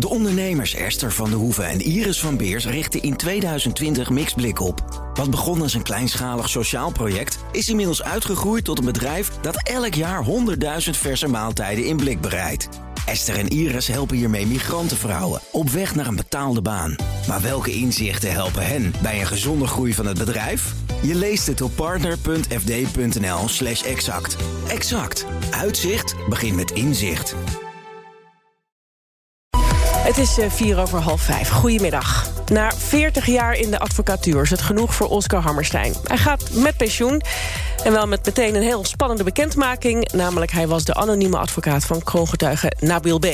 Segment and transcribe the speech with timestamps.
[0.00, 5.04] De ondernemers Esther van de Hoeven en Iris van Beers richten in 2020 Mixblik op.
[5.14, 7.38] Wat begon als een kleinschalig sociaal project...
[7.52, 10.30] is inmiddels uitgegroeid tot een bedrijf dat elk jaar 100.000
[10.90, 12.68] verse maaltijden in blik bereidt.
[13.06, 16.96] Esther en Iris helpen hiermee migrantenvrouwen op weg naar een betaalde baan.
[17.28, 20.74] Maar welke inzichten helpen hen bij een gezonde groei van het bedrijf?
[21.02, 24.36] Je leest het op partner.fd.nl slash exact.
[24.68, 25.26] Exact.
[25.50, 27.34] Uitzicht begint met inzicht.
[30.10, 31.48] Het is eh, vier over half vijf.
[31.48, 32.30] Goedemiddag.
[32.52, 35.94] Na 40 jaar in de advocatuur is het genoeg voor Oscar Hammerstein.
[36.04, 37.22] Hij gaat met pensioen.
[37.84, 40.12] En wel met meteen een heel spannende bekendmaking.
[40.12, 43.26] Namelijk, hij was de anonieme advocaat van kroongetuige Nabil B.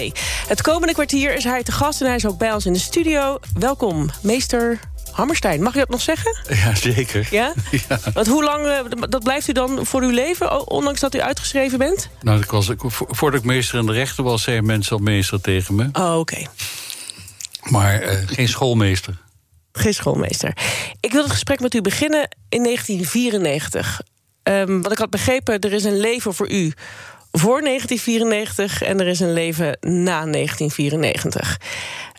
[0.48, 2.78] Het komende kwartier is hij te gast en hij is ook bij ons in de
[2.78, 3.38] studio.
[3.58, 4.80] Welkom, meester
[5.16, 5.62] Hammerstein.
[5.62, 6.36] Mag je dat nog zeggen?
[6.64, 7.28] Ja, zeker.
[7.30, 7.52] Ja?
[7.88, 7.98] Ja.
[8.12, 11.78] Want hoe lang, eh, dat blijft u dan voor uw leven, ondanks dat u uitgeschreven
[11.78, 12.08] bent?
[12.20, 15.74] Nou, ik was, voordat ik meester in de rechten was, zeiden mensen al meester tegen
[15.74, 15.88] me.
[15.92, 16.46] Oh, oké.
[17.62, 19.18] Maar eh, geen schoolmeester.
[19.72, 20.56] Geen schoolmeester.
[21.00, 24.00] Ik wil het gesprek met u beginnen in 1994.
[24.42, 26.72] Ehm, wat ik had begrepen, er is een leven voor u
[27.32, 31.58] voor 1994 en er is een leven na 1994.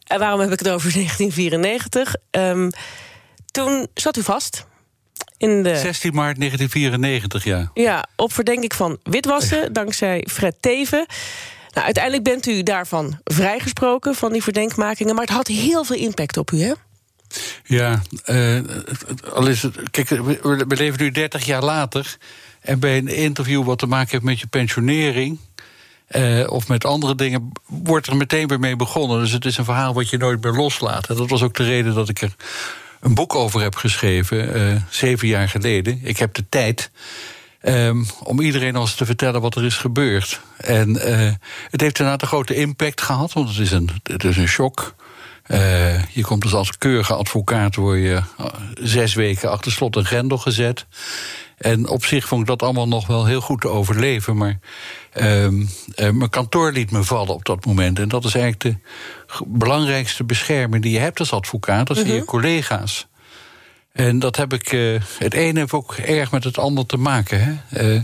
[0.07, 2.15] En waarom heb ik het over 1994?
[2.31, 2.69] Ehm,
[3.51, 4.65] toen zat u vast
[5.37, 7.71] in de 16 maart 1994, ja.
[7.73, 11.05] ja, op verdenking van witwassen, dankzij Fred Teven.
[11.73, 15.15] Nou, uiteindelijk bent u daarvan vrijgesproken, van die verdenkmakingen.
[15.15, 16.73] Maar het had heel veel impact op u, hè?
[17.63, 18.01] Ja,
[19.33, 19.89] al is het.
[19.91, 22.17] Kijk, we, we leven nu 30 jaar later.
[22.61, 25.39] En bij een interview wat te maken heeft met je pensionering.
[26.07, 29.19] Eh, of met andere dingen, wordt er meteen weer mee begonnen.
[29.19, 31.09] Dus het is een verhaal wat je nooit meer loslaat.
[31.09, 32.35] En dat was ook de reden dat ik er
[32.99, 35.99] een boek over heb geschreven, eh, zeven jaar geleden.
[36.03, 36.91] Ik heb de tijd.
[37.61, 40.41] ehm, om iedereen als te vertellen wat er is gebeurd.
[40.57, 41.31] En eh,
[41.69, 44.95] het heeft inderdaad een grote impact gehad, want het is een, het is een shock.
[46.13, 48.21] Je komt dus als keurige advocaat, word je
[48.73, 50.85] zes weken achter slot en grendel gezet.
[51.57, 54.37] En op zich vond ik dat allemaal nog wel heel goed te overleven.
[54.37, 54.59] Maar
[55.11, 57.99] ehm, eh, mijn kantoor liet me vallen op dat moment.
[57.99, 58.75] En dat is eigenlijk de
[59.47, 61.87] belangrijkste bescherming die je hebt als advocaat.
[61.87, 63.07] Dat zijn je collega's.
[63.97, 64.73] En dat heb ik.
[64.73, 67.43] eh, het ene heeft ook erg met het ander te maken.
[67.43, 67.79] Hè?
[67.79, 67.95] Eh,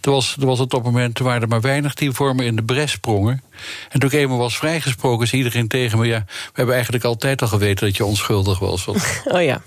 [0.00, 2.44] er, was, er was het op het moment waar er maar weinig die voor me
[2.44, 3.42] in de bres sprongen.
[3.88, 7.42] En toen ik eenmaal was vrijgesproken, zei iedereen tegen me: ja, we hebben eigenlijk altijd
[7.42, 8.86] al geweten dat je onschuldig was.
[9.24, 9.60] Oh ja.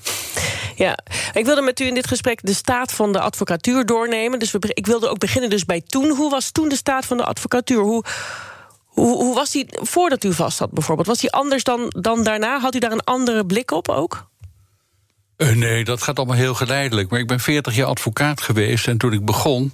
[0.75, 0.97] Ja,
[1.34, 4.40] ik wilde met u in dit gesprek de staat van de advocatuur doornemen.
[4.40, 6.09] Dus we, ik wilde ook beginnen dus bij toen.
[6.09, 7.81] Hoe was toen de staat van de advocatuur?
[7.81, 8.03] Hoe,
[8.85, 11.07] hoe, hoe was die voordat u vast zat bijvoorbeeld?
[11.07, 12.59] Was die anders dan, dan daarna?
[12.59, 14.28] Had u daar een andere blik op ook?
[15.39, 17.09] Eh, nee, dat gaat allemaal heel geleidelijk.
[17.09, 19.73] Maar ik ben 40 jaar advocaat geweest en toen ik begon.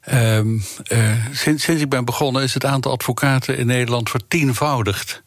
[0.00, 5.22] ehm, eh, sinds, sinds ik ben begonnen is het aantal advocaten in Nederland vertienvoudigd.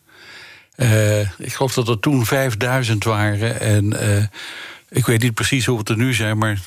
[0.76, 3.60] Eh, ik geloof dat er toen 5000 waren.
[3.60, 3.94] En
[4.90, 6.60] ik weet niet precies hoeveel er nu zijn, maar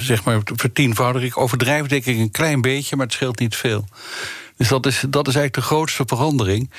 [0.00, 1.24] zeg maar vertienvoudigd.
[1.24, 3.88] Ik overdrijf denk ik een klein beetje, maar het scheelt niet veel.
[4.58, 6.70] Dus dat is, dat is eigenlijk de grootste verandering.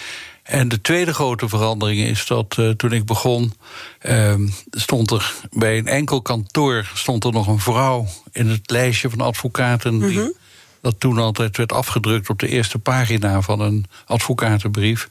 [0.44, 3.54] En de tweede grote verandering is dat eh, toen ik begon,
[4.00, 9.10] ehm, stond er bij een enkel kantoor stond er nog een vrouw in het lijstje
[9.10, 10.00] van advocaten.
[10.00, 10.36] Die,
[10.82, 15.10] dat toen altijd werd afgedrukt op de eerste pagina van een advocatenbrief.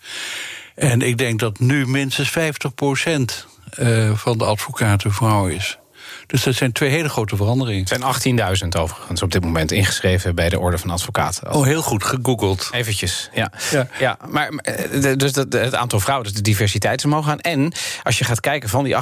[0.74, 2.34] En ik denk dat nu minstens 50%
[3.70, 5.78] eh, van de advocaten vrouw is.
[6.26, 7.84] Dus dat zijn twee hele grote veranderingen.
[7.88, 11.54] Het zijn 18.000 overigens op dit moment ingeschreven bij de Orde van Advocaten.
[11.54, 12.68] Oh, heel goed gegoogeld.
[12.72, 13.52] Eventjes, ja.
[13.70, 13.88] Ja.
[13.98, 14.18] ja.
[14.28, 17.40] maar eh, dus dat- het aantal vrouwen, dus de diversiteit is omhoog gaan.
[17.40, 18.94] En als je gaat kijken van die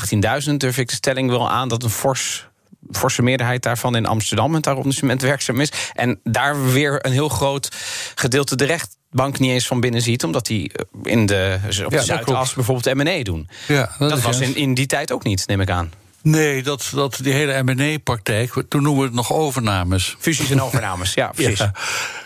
[0.49, 2.47] 18.000, durf ik de stelling wel aan dat een fors
[2.91, 5.73] forse meerderheid daarvan in Amsterdam met arrondissement werkzaam is.
[5.94, 7.69] En daar weer een heel groot
[8.15, 11.97] gedeelte de rechtbank niet eens van binnen ziet, omdat die eh, in de, op de
[11.97, 12.55] dat Zuidas klopt.
[12.55, 13.49] bijvoorbeeld M&E doen.
[13.69, 15.91] Ja, Dat, is was in, in die tijd ook niet, neem ik aan.
[16.26, 20.16] Nee, dat, dat, die hele M&A-praktijk, toen noemen we het nog overnames.
[20.19, 21.59] Fusies en overnames, ja, precies.
[21.59, 21.72] Ja.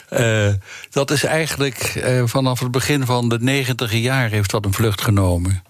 [0.09, 0.55] Eh,
[0.91, 5.01] dat is eigenlijk eh, vanaf het begin van de negentiger jaar heeft dat een vlucht
[5.01, 5.63] genomen.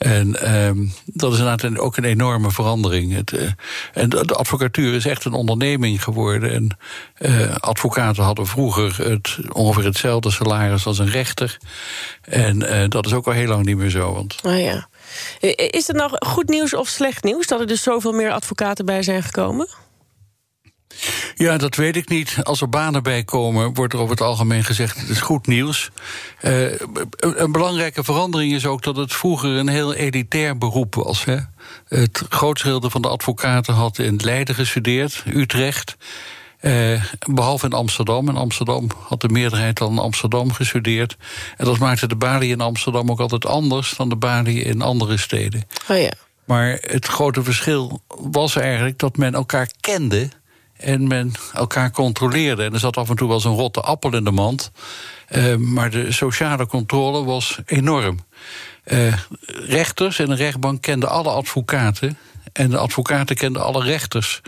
[0.00, 3.14] En ehm, dat is inderdaad ook een enorme verandering.
[3.14, 3.48] Het, eh,
[3.92, 6.52] en de, de advocatuur is echt een onderneming geworden.
[6.52, 6.78] En
[7.14, 11.58] eh, advocaten hadden vroeger het, ongeveer hetzelfde salaris als een rechter.
[12.22, 14.12] En eh, dat is ook al heel lang niet meer zo.
[14.12, 14.88] Want Oh ja.
[15.42, 18.84] I- Is het nou goed nieuws of slecht nieuws dat er dus zoveel meer advocaten
[18.84, 19.68] bij zijn gekomen?
[21.34, 22.36] Ja, dat weet ik niet.
[22.42, 25.90] Als er banen bij komen, wordt er over het algemeen gezegd: het goed nieuws.
[26.40, 26.72] Eh,
[27.16, 31.24] een, belangrijke verandering is ook dat het vroeger een heel elitair beroep was.
[31.24, 31.36] Hè?
[31.88, 35.96] Het grootste van de advocaten had in Leiden gestudeerd, Utrecht.
[36.60, 38.28] Uh, behalve in Amsterdam.
[38.28, 41.16] In Amsterdam had de meerderheid in Amsterdam gestudeerd.
[41.56, 45.16] En dat maakte de balie in Amsterdam ook altijd anders dan de balie in andere
[45.16, 45.64] steden.
[45.88, 46.10] Oh ja.
[46.44, 50.28] Maar het grote verschil was eigenlijk dat men elkaar kende
[50.76, 52.64] en men elkaar controleerde.
[52.64, 54.70] En er zat af en toe wel eens een rotte appel in de mand.
[55.28, 58.18] Uh, maar de sociale controle was enorm.
[58.84, 59.14] Uh,
[59.46, 62.18] rechters in een rechtbank kenden alle advocaten.
[62.52, 64.40] En de advocaten kenden alle rechters.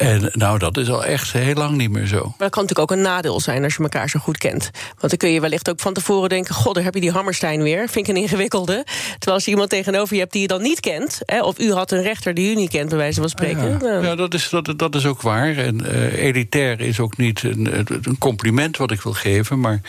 [0.00, 2.20] En nou, dat is al echt heel lang niet meer zo.
[2.20, 4.70] Maar dat kan natuurlijk ook een nadeel zijn als je elkaar zo goed kent.
[4.98, 7.62] Want dan kun je wellicht ook van tevoren denken: God, daar heb je die Hammerstein
[7.62, 7.88] weer.
[7.88, 8.84] Vind ik een ingewikkelde.
[9.10, 11.72] Terwijl als je iemand tegenover je hebt die je dan niet kent, hè, of u
[11.72, 13.78] had een rechter die u niet kent, bij wijze van spreken.
[13.82, 15.56] Ja, ja dat, is, dat, dat is ook waar.
[15.56, 19.60] En uh, elitair is ook niet een, een compliment wat ik wil geven.
[19.60, 19.80] Maar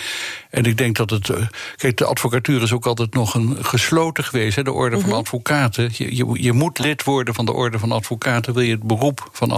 [0.51, 1.29] en ik denk dat het.
[1.29, 1.37] Uh,
[1.75, 4.55] kijk, de advocatuur is ook altijd nog een gesloten geweest.
[4.55, 5.17] Hè, de orde van mhm.
[5.17, 5.89] advocaten.
[5.93, 8.53] Je, je, je moet lid worden van de orde van advocaten.
[8.53, 9.51] Wil je het beroep van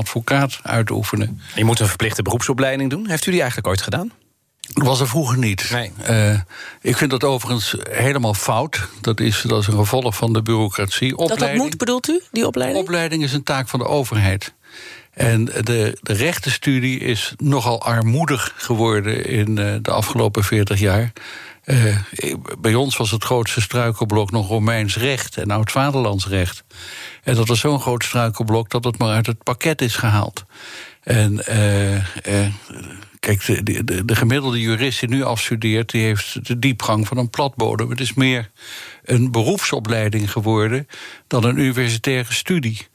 [0.44, 1.42] advocaat uitoefenen.
[1.56, 3.08] Je moet een verplichte beroepsopleiding doen.
[3.08, 4.12] Heeft u die eigenlijk ooit gedaan?
[4.74, 5.70] Dat was er vroeger niet.
[5.72, 5.92] Nee.
[6.10, 6.40] Uh,
[6.82, 8.88] ik vind dat overigens helemaal fout.
[9.02, 11.12] Dat is, dat is een gevolg van de bureaucratie.
[11.18, 12.84] Opleiding, dat dat moet, bedoelt u, die opleiding?
[12.84, 14.54] Opleiding is een taak van de overheid.
[15.14, 21.14] En de, de rechtenstudie is nogal armoedig geworden in uh, de afgelopen 40 jaar.
[21.66, 21.98] Uh,
[22.60, 26.64] bij ons was het grootste struikelblok nog Romeins recht en oud-vaderlands recht.
[27.24, 30.46] En dat was zo'n groot struikelblok dat het maar uit het pakket is gehaald.
[31.04, 32.06] En uh,
[33.20, 37.30] kijk, de, de, de, gemiddelde jurist die nu afstudeert, die heeft de diepgang van een
[37.30, 37.90] platbodem.
[37.90, 38.52] Het is meer
[39.04, 40.88] een beroepsopleiding geworden
[41.28, 42.88] dan een universitaire studie.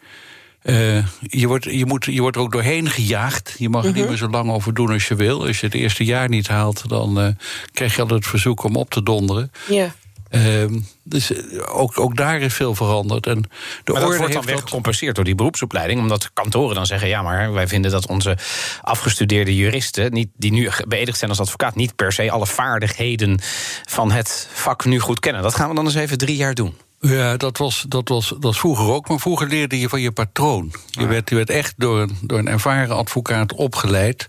[0.63, 3.55] Uh, je, wordt, je, moet, je wordt er ook doorheen gejaagd.
[3.59, 4.09] Je mag er niet mhm.
[4.09, 5.47] meer zo lang over doen als je wil.
[5.47, 7.29] Als je het eerste jaar niet haalt, dan uh,
[7.73, 9.53] krijg je altijd het verzoek om op te donderen.
[9.69, 9.95] Ja.
[10.31, 10.65] Uh,
[11.03, 11.33] dus
[11.67, 13.27] ook, ook daar is veel veranderd.
[13.27, 13.43] En
[13.85, 16.01] de maar dat wordt dan weer gecompenseerd door die beroepsopleiding.
[16.01, 18.37] Omdat kantoren dan zeggen: ja, maar wij vinden dat onze
[18.81, 23.39] afgestudeerde juristen, niet, die nu beëdigd zijn als advocaat, niet per se alle vaardigheden
[23.85, 25.43] van het vak nu goed kennen.
[25.43, 26.75] Dat gaan we dan eens even drie jaar doen.
[27.01, 29.09] Ja, dat was, dat, was, dat was vroeger ook.
[29.09, 30.73] Maar vroeger leerde je van je patroon.
[30.91, 31.09] Je, ah.
[31.09, 34.29] werd, je werd echt door een, door een ervaren advocaat opgeleid.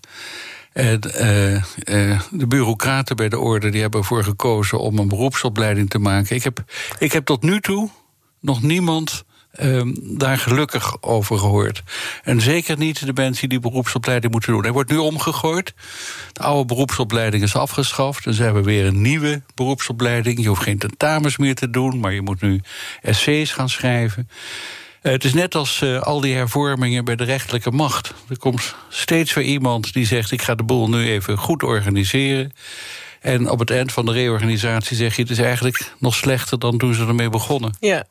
[0.73, 5.89] En uh, uh, de bureaucraten bij de orde die hebben ervoor gekozen om een beroepsopleiding
[5.89, 6.35] te maken.
[6.35, 6.63] Ik heb,
[6.99, 7.89] ik heb tot nu toe
[8.39, 9.23] nog niemand
[9.57, 11.83] um, daar gelukkig over gehoord.
[12.23, 14.63] En zeker niet de mensen die beroepsopleiding moeten doen.
[14.63, 15.73] Hij wordt nu omgegooid.
[16.33, 18.23] De oude beroepsopleiding is afgeschaft.
[18.23, 20.41] Dus ze hebben weer een nieuwe beroepsopleiding.
[20.41, 22.61] Je hoeft geen tentamens meer te doen, maar je moet nu
[23.01, 24.29] essays gaan schrijven.
[25.03, 28.13] Uh, het is net als uh, al die hervormingen bij de rechterlijke macht.
[28.29, 32.53] Er komt steeds weer iemand die zegt: Ik ga de boel nu even goed organiseren.
[33.21, 36.77] En op het eind van de reorganisatie zeg je: Het is eigenlijk nog slechter dan
[36.77, 37.75] toen ze ermee begonnen.
[37.79, 38.05] Ja.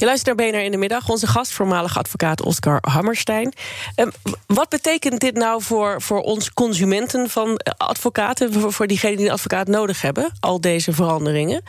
[0.00, 1.08] Je luistert naar BNR in de middag.
[1.08, 3.52] Onze gast, voormalig advocaat Oscar Hammerstein.
[3.96, 4.10] Um,
[4.46, 8.52] wat betekent dit nou voor, voor ons consumenten van eh, advocaten...
[8.52, 11.62] voor, voor diegenen die een advocaat nodig hebben, al deze veranderingen?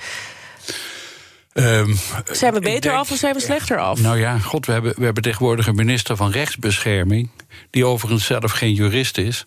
[1.54, 1.98] Um,
[2.32, 4.02] zijn we beter af of zijn we slechter af?
[4.02, 7.30] Nou ja, god, we hebben, we hebben tegenwoordig een minister van Rechtsbescherming...
[7.70, 9.46] die overigens zelf geen jurist is.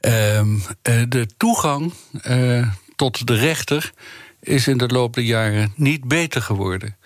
[0.00, 1.92] Um, de toegang
[2.28, 3.92] uh, tot de rechter
[4.44, 6.96] is in de loop der jaren niet beter geworden.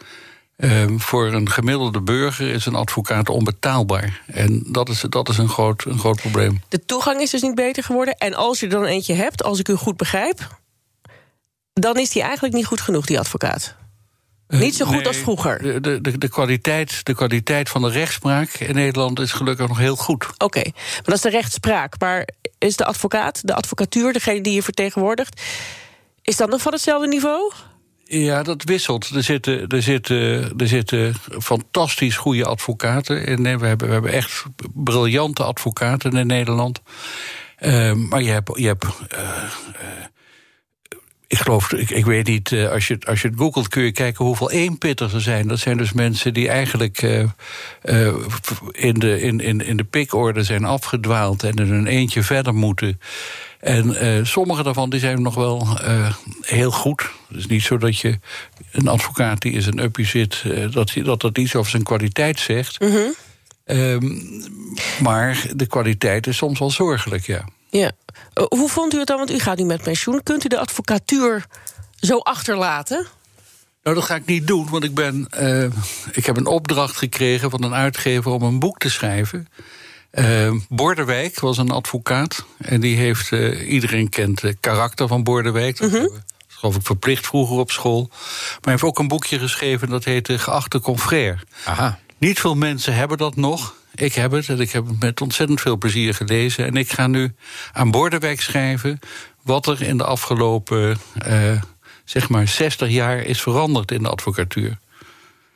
[0.57, 4.23] Um, voor een gemiddelde burger is een advocaat onbetaalbaar.
[4.27, 6.63] En dat is, dat is een, groot, een groot probleem.
[6.69, 8.15] De toegang is dus niet beter geworden.
[8.15, 10.59] En als je er dan eentje hebt, als ik u goed begrijp,
[11.73, 13.77] dan is die eigenlijk niet goed genoeg, die advocaat.
[14.49, 15.83] Uh, niet zo goed als vroeger.
[15.83, 19.97] De, de, de, kwaliteit, de kwaliteit van de rechtspraak in Nederland is gelukkig nog heel
[19.97, 20.27] goed.
[20.39, 21.95] Oké, maar dat is de rechtspraak.
[21.99, 22.29] Maar
[22.59, 25.41] is de advocaat, de advocatuur, degene die je vertegenwoordigt,
[26.29, 27.53] is dat nog van hetzelfde niveau?
[28.05, 29.09] Ja, dat wisselt.
[29.09, 33.27] Er zitten, er zitten, er zitten fantastisch goede advocaten.
[33.27, 34.45] En we hebben, we hebben echt
[34.75, 36.81] briljante advocaten in Nederland.
[37.61, 38.59] Uh, maar je hebt.
[38.59, 39.43] Je hebt uh,
[41.27, 43.93] ik geloof, ik, ik weet niet, uh, als, je, als je het googelt kun je
[43.93, 45.49] kijken hoeveel eenpitters er zijn.
[45.49, 47.03] Dat zijn dus mensen die eigenlijk
[48.71, 53.01] in, de, in, in, in de pikorde zijn afgedwaald en er een eentje verder moeten.
[53.59, 55.79] En sommige daarvan die zijn nog wel
[56.41, 57.11] heel goed.
[57.29, 58.19] Het is niet zo dat je
[58.73, 62.81] een advocaat die in zijn uppie zit, dat, dat dat iets over zijn kwaliteit zegt.
[62.81, 63.15] Mm -hmm.
[65.03, 67.45] maar de kwaliteit is soms wel zorgelijk, ja.
[67.71, 67.91] Ja.
[68.33, 69.17] Eh, hoe vond u het dan?
[69.17, 70.23] Want u gaat nu met pensioen.
[70.23, 71.47] Kunt u de advocatuur
[71.97, 73.07] zo achterlaten?
[73.83, 75.27] Nou, dat ga ik niet doen, want ik, ben,
[76.13, 79.49] ik heb een opdracht gekregen van een uitgever om een boek te schrijven.
[80.13, 82.45] Uh, Bordewijk was een advocaat.
[82.59, 85.79] En die heeft, uh, iedereen kent het karakter van Bordewijk.
[85.79, 86.11] Dat mm -hmm.
[86.49, 88.07] geloof ik verplicht vroeger op school.
[88.11, 91.39] Maar hij heeft ook een boekje geschreven dat heette Geachte Confrère.
[91.65, 91.99] Aha.
[92.19, 93.75] Niet veel mensen hebben dat nog.
[93.95, 96.65] ik heb het en ik heb het met ontzettend veel plezier gelezen.
[96.65, 97.35] En ik ga nu
[97.73, 98.99] aan Bordewijk schrijven
[99.43, 100.99] wat er in de afgelopen
[101.29, 101.61] uh,
[102.05, 104.79] zeg maar 60 jaar is veranderd in de advocatuur.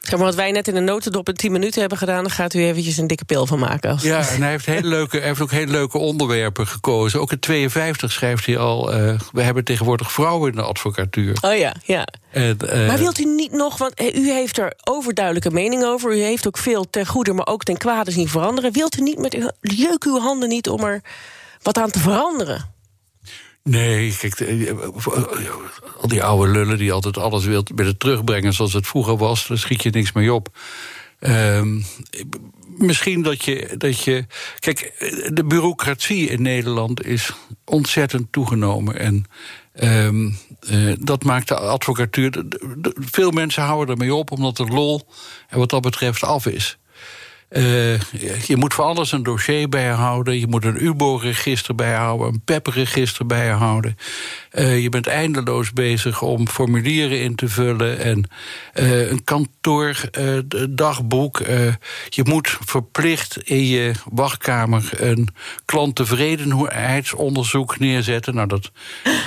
[0.03, 2.55] Zeg maar wat wij net in een notendop in 10 minuten hebben gedaan, dan gaat
[2.55, 3.99] u eventjes een dikke pil van maken.
[4.01, 7.21] Ja, en hij heeft, hele leuke, hij heeft ook hele leuke onderwerpen gekozen.
[7.21, 8.95] Ook in 52 schrijft hij al.
[8.95, 11.37] Uh, we hebben tegenwoordig vrouwen in de advocatuur.
[11.41, 12.07] Oh ja, ja.
[12.31, 16.17] En, uh, maar wilt u niet nog, want u heeft er overduidelijke mening over.
[16.17, 18.73] U heeft ook veel ten goede, maar ook ten kwade zien veranderen.
[18.73, 21.01] Wilt u niet met uw, jeuk uw handen niet om er
[21.63, 22.71] wat aan te veranderen?
[23.65, 24.41] Nee, kijk,
[26.01, 29.59] al die oude lullen die altijd alles wil willen terugbrengen zoals het vroeger was, daar
[29.59, 30.49] schiet je niks mee op.
[31.21, 31.85] Um,
[32.79, 34.27] misschien dat je, dat je.
[34.59, 34.93] Kijk,
[35.35, 37.33] de bureaucratie in Nederland is
[37.65, 38.99] ontzettend toegenomen.
[38.99, 39.25] En
[40.07, 40.37] um,
[40.71, 42.45] uh, dat maakt de advocatuur.
[42.97, 45.09] veel mensen houden ermee op omdat de lol
[45.49, 46.79] en wat dat betreft af is.
[47.57, 48.01] Uh,
[48.47, 50.39] je moet voor alles een dossier bijhouden.
[50.39, 53.97] Je moet een UBO-register bijhouden, een PEP-register bijhouden.
[54.53, 58.31] Uh, je bent eindeloos bezig om formulieren in te vullen en
[58.75, 61.39] uh, een kantoordagboek.
[62.09, 65.29] je moet verplicht in je wachtkamer een
[65.65, 68.35] klanttevredenheidsonderzoek neerzetten.
[68.35, 68.71] Nou, dat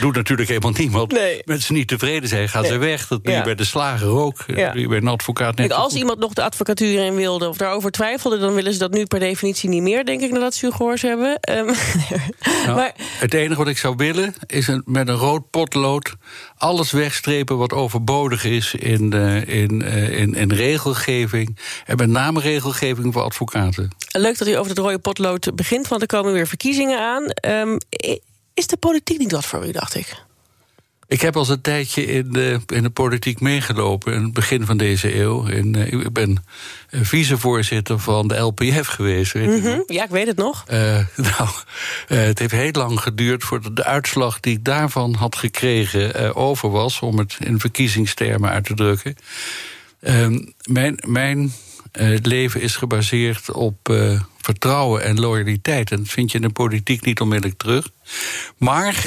[0.01, 1.11] doet natuurlijk helemaal niemand.
[1.11, 1.41] Nee.
[1.45, 3.07] Mensen niet tevreden zijn, gaan ze weg.
[3.07, 4.43] Dat doe je bij de slager ook.
[4.47, 4.55] Ja.
[4.55, 5.67] Dat doe je bij een advocaat net.
[5.67, 8.91] Kijk, als iemand nog de advocatuur in wilde of daarover twijfelt dan willen ze dat
[8.91, 11.39] nu per definitie niet meer, denk ik, nadat ze u gehoord hebben.
[11.49, 11.65] Um,
[12.65, 16.15] nou, maar, het enige wat ik zou willen is een, met een rood potlood
[16.57, 21.57] alles wegstrepen wat overbodig is in, de, in, uh, in, in regelgeving.
[21.85, 23.95] En met name regelgeving voor advocaten.
[24.11, 27.23] Leuk dat u over het rode potlood begint, want er komen weer verkiezingen aan.
[27.51, 27.77] Um,
[28.53, 30.23] is de politiek niet wat voor u, dacht ik?
[31.07, 34.77] Ik heb al een tijdje in de, in de politiek meegelopen in het begin van
[34.77, 35.47] deze eeuw.
[35.47, 36.43] En, uh, ik ben
[36.89, 39.33] uh, vicevoorzitter van de LPF geweest.
[39.33, 39.83] Weet mm -hmm.
[39.87, 40.65] Ja, ik weet het nog.
[40.71, 40.77] Uh,
[41.15, 41.49] nou,
[42.07, 46.99] het heeft heel lang geduurd voordat de uitslag die ik daarvan had gekregen over was,
[46.99, 49.15] om het in verkiezingstermen uit te drukken.
[50.01, 51.53] Ehm, mijn mijn
[52.21, 53.77] leven is gebaseerd op
[54.41, 55.91] vertrouwen en loyaliteit.
[55.91, 57.89] En dat vind je in de politiek niet onmiddellijk terug.
[58.57, 59.05] Maar.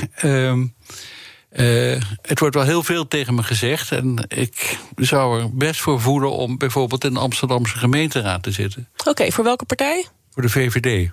[1.53, 3.93] Uh, het wordt wel heel veel tegen me gezegd.
[3.93, 8.89] En ik zou er best voor voelen om bijvoorbeeld in de Amsterdamse gemeenteraad te zitten.
[9.05, 10.07] Oké, voor welke partij?
[10.31, 11.11] Voor de VVD.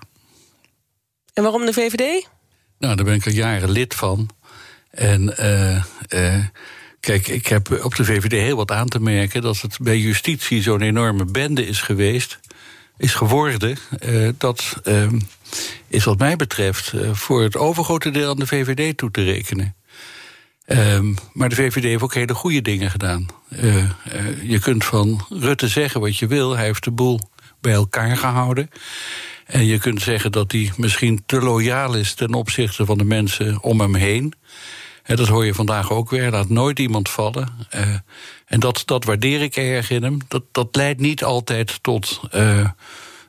[1.32, 2.28] En waarom de VVD?
[2.78, 4.30] Nou, daar ben ik al jaren lid van.
[4.90, 6.44] En uh, uh,
[7.00, 10.62] kijk, ik heb op de VVD heel wat aan te merken dat het bij justitie
[10.62, 12.38] zo'n enorme bende is geweest.
[12.98, 13.78] Is geworden.
[14.38, 15.20] dat ehm,
[15.88, 19.74] is wat mij betreft voor het overgrote deel aan de VVD toe te rekenen.
[20.66, 23.26] Um, maar de VVD heeft ook hele goede dingen gedaan.
[23.48, 23.88] Uh, uh,
[24.42, 26.56] je kunt van Rutte zeggen wat je wil.
[26.56, 27.20] Hij heeft de boel
[27.60, 28.70] bij elkaar gehouden.
[29.46, 33.62] En je kunt zeggen dat hij misschien te loyaal is ten opzichte van de mensen
[33.62, 34.34] om hem heen.
[35.02, 36.30] En dat hoor je vandaag ook weer.
[36.30, 37.48] Laat nooit iemand vallen.
[37.74, 37.94] Uh,
[38.46, 40.18] en dat, dat waardeer ik erg in hem.
[40.28, 42.20] Dat, dat leidt niet altijd tot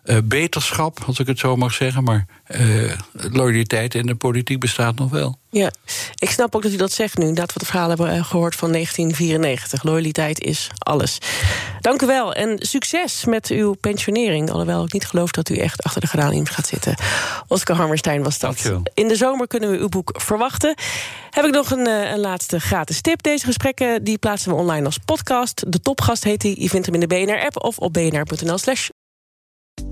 [0.07, 2.03] uh, beterschap, als ik het zo mag zeggen.
[2.03, 5.37] Maar uh, loyaliteit in de politiek bestaat nog wel.
[5.49, 5.71] Ja,
[6.15, 7.33] ik snap ook dat u dat zegt nu.
[7.33, 9.83] Dat we het verhaal hebben eh, gehoord van 1994.
[9.83, 11.17] Loyaliteit is alles.
[11.81, 14.51] Dank u wel en succes met uw pensionering.
[14.51, 16.95] Alhoewel ik niet geloof dat u echt achter de geraniums gaat zitten.
[17.47, 18.71] Oscar Hammerstein was dat.
[18.93, 20.75] In de zomer kunnen we uw boek verwachten.
[21.29, 23.23] Heb ik nog een, een, laatste gratis tip.
[23.23, 25.71] Deze gesprekken die plaatsen we online als podcast.
[25.71, 26.55] De topgast heet hij.
[26.59, 28.89] Je vindt hem in de BNR-app of op bnr.nl slash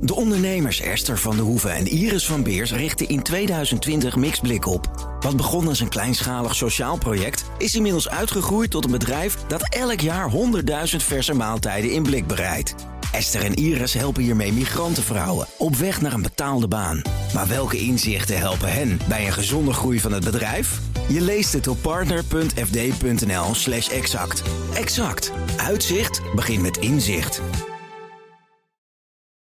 [0.01, 5.15] de ondernemers Esther van de Hoeven en Iris van Beers richten in 2020 Mixblik op.
[5.19, 7.45] Wat begon als een kleinschalig sociaal project...
[7.57, 10.35] is inmiddels uitgegroeid tot een bedrijf dat elk jaar 100.000
[10.95, 12.75] verse maaltijden in blik bereidt.
[13.11, 17.01] Esther en Iris helpen hiermee migrantenvrouwen op weg naar een betaalde baan.
[17.33, 20.79] Maar welke inzichten helpen hen bij een gezonde groei van het bedrijf?
[21.07, 24.41] Je leest het op partner.fd.nl slash exact.
[24.73, 25.31] Exact.
[25.57, 27.41] Uitzicht begint met inzicht.